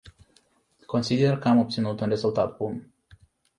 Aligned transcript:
Consider 0.87 1.37
că 1.39 1.47
am 1.47 1.57
obținut 1.59 1.99
un 1.99 2.07
rezultat 2.07 2.57
bun. 2.57 2.93